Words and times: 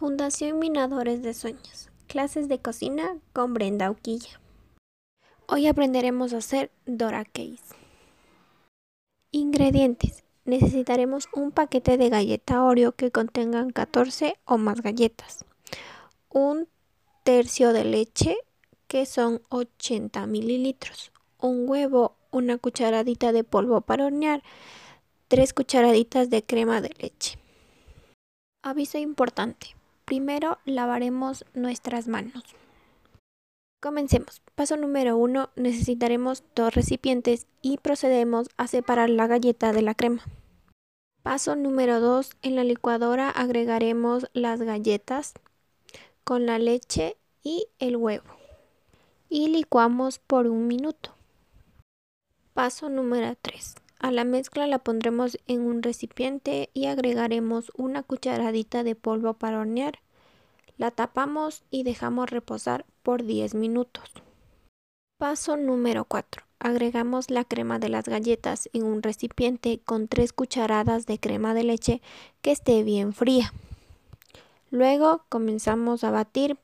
Fundación 0.00 0.58
Minadores 0.58 1.22
de 1.22 1.34
Sueños. 1.34 1.90
Clases 2.06 2.48
de 2.48 2.58
cocina 2.58 3.18
con 3.34 3.52
Brenda 3.52 3.90
Uquilla. 3.90 4.40
Hoy 5.46 5.66
aprenderemos 5.66 6.32
a 6.32 6.38
hacer 6.38 6.70
Dora 6.86 7.26
Case. 7.26 7.74
Ingredientes. 9.30 10.24
Necesitaremos 10.46 11.28
un 11.34 11.50
paquete 11.50 11.98
de 11.98 12.08
galleta 12.08 12.64
Oreo 12.64 12.92
que 12.92 13.10
contengan 13.10 13.68
14 13.72 14.38
o 14.46 14.56
más 14.56 14.80
galletas. 14.80 15.44
Un 16.30 16.66
tercio 17.22 17.74
de 17.74 17.84
leche 17.84 18.38
que 18.88 19.04
son 19.04 19.42
80 19.50 20.24
mililitros. 20.24 21.12
Un 21.38 21.68
huevo, 21.68 22.16
una 22.30 22.56
cucharadita 22.56 23.32
de 23.32 23.44
polvo 23.44 23.82
para 23.82 24.06
hornear, 24.06 24.42
3 25.28 25.52
cucharaditas 25.52 26.30
de 26.30 26.42
crema 26.42 26.80
de 26.80 26.88
leche. 26.98 27.38
Aviso 28.62 28.96
importante. 28.96 29.76
Primero 30.10 30.58
lavaremos 30.64 31.44
nuestras 31.54 32.08
manos. 32.08 32.42
Comencemos. 33.78 34.42
Paso 34.56 34.76
número 34.76 35.16
1. 35.16 35.50
Necesitaremos 35.54 36.42
dos 36.56 36.74
recipientes 36.74 37.46
y 37.62 37.78
procedemos 37.78 38.48
a 38.56 38.66
separar 38.66 39.08
la 39.08 39.28
galleta 39.28 39.72
de 39.72 39.82
la 39.82 39.94
crema. 39.94 40.24
Paso 41.22 41.54
número 41.54 42.00
2. 42.00 42.32
En 42.42 42.56
la 42.56 42.64
licuadora 42.64 43.30
agregaremos 43.30 44.28
las 44.32 44.60
galletas 44.60 45.32
con 46.24 46.44
la 46.44 46.58
leche 46.58 47.16
y 47.44 47.68
el 47.78 47.96
huevo. 47.96 48.34
Y 49.28 49.46
licuamos 49.46 50.18
por 50.18 50.48
un 50.48 50.66
minuto. 50.66 51.14
Paso 52.52 52.88
número 52.88 53.36
3. 53.40 53.76
A 54.00 54.10
la 54.10 54.24
mezcla 54.24 54.66
la 54.66 54.78
pondremos 54.78 55.38
en 55.46 55.60
un 55.60 55.82
recipiente 55.82 56.70
y 56.72 56.86
agregaremos 56.86 57.70
una 57.76 58.02
cucharadita 58.02 58.82
de 58.82 58.94
polvo 58.94 59.34
para 59.34 59.60
hornear. 59.60 59.98
La 60.78 60.90
tapamos 60.90 61.64
y 61.70 61.82
dejamos 61.82 62.30
reposar 62.30 62.86
por 63.02 63.24
10 63.24 63.54
minutos. 63.54 64.10
Paso 65.18 65.58
número 65.58 66.06
4. 66.06 66.42
Agregamos 66.60 67.28
la 67.28 67.44
crema 67.44 67.78
de 67.78 67.90
las 67.90 68.06
galletas 68.06 68.70
en 68.72 68.84
un 68.84 69.02
recipiente 69.02 69.80
con 69.84 70.08
3 70.08 70.32
cucharadas 70.32 71.04
de 71.04 71.18
crema 71.18 71.52
de 71.52 71.64
leche 71.64 72.00
que 72.40 72.52
esté 72.52 72.82
bien 72.82 73.12
fría. 73.12 73.52
Luego 74.70 75.26
comenzamos 75.28 76.04
a 76.04 76.10
batir 76.10 76.56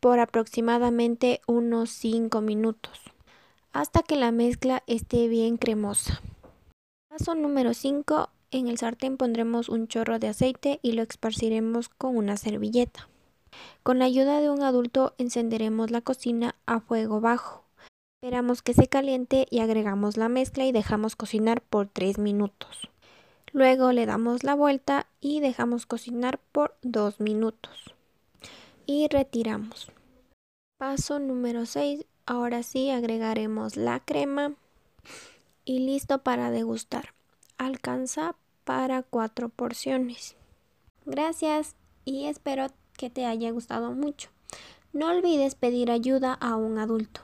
por 0.00 0.18
aproximadamente 0.18 1.40
unos 1.46 1.90
5 1.90 2.40
minutos 2.40 3.00
hasta 3.72 4.02
que 4.02 4.16
la 4.16 4.32
mezcla 4.32 4.82
esté 4.88 5.28
bien 5.28 5.56
cremosa. 5.56 6.20
Paso 7.20 7.34
número 7.34 7.74
5. 7.74 8.30
En 8.50 8.66
el 8.66 8.78
sartén 8.78 9.18
pondremos 9.18 9.68
un 9.68 9.88
chorro 9.88 10.18
de 10.18 10.28
aceite 10.28 10.80
y 10.80 10.92
lo 10.92 11.02
esparciremos 11.02 11.90
con 11.90 12.16
una 12.16 12.38
servilleta. 12.38 13.10
Con 13.82 13.98
la 13.98 14.06
ayuda 14.06 14.40
de 14.40 14.48
un 14.48 14.62
adulto 14.62 15.12
encenderemos 15.18 15.90
la 15.90 16.00
cocina 16.00 16.54
a 16.64 16.80
fuego 16.80 17.20
bajo. 17.20 17.62
Esperamos 18.22 18.62
que 18.62 18.72
se 18.72 18.88
caliente 18.88 19.46
y 19.50 19.58
agregamos 19.58 20.16
la 20.16 20.30
mezcla 20.30 20.64
y 20.64 20.72
dejamos 20.72 21.14
cocinar 21.14 21.60
por 21.60 21.88
3 21.88 22.16
minutos. 22.16 22.88
Luego 23.52 23.92
le 23.92 24.06
damos 24.06 24.42
la 24.42 24.54
vuelta 24.54 25.06
y 25.20 25.40
dejamos 25.40 25.84
cocinar 25.84 26.38
por 26.52 26.74
2 26.80 27.20
minutos. 27.20 27.94
Y 28.86 29.08
retiramos. 29.08 29.92
Paso 30.78 31.18
número 31.18 31.66
6. 31.66 32.06
Ahora 32.24 32.62
sí 32.62 32.88
agregaremos 32.88 33.76
la 33.76 34.00
crema 34.00 34.54
y 35.70 35.78
listo 35.78 36.18
para 36.24 36.50
degustar. 36.50 37.14
Alcanza 37.56 38.34
para 38.64 39.04
cuatro 39.04 39.50
porciones. 39.50 40.34
Gracias 41.06 41.76
y 42.04 42.26
espero 42.26 42.66
que 42.98 43.08
te 43.08 43.24
haya 43.24 43.52
gustado 43.52 43.92
mucho. 43.92 44.30
No 44.92 45.10
olvides 45.10 45.54
pedir 45.54 45.92
ayuda 45.92 46.34
a 46.34 46.56
un 46.56 46.78
adulto. 46.78 47.20